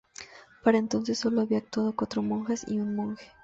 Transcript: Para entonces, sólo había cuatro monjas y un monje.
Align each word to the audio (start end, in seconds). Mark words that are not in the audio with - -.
Para 0.63 0.79
entonces, 0.79 1.19
sólo 1.19 1.41
había 1.41 1.63
cuatro 1.95 2.23
monjas 2.23 2.67
y 2.67 2.79
un 2.79 2.95
monje. 2.95 3.31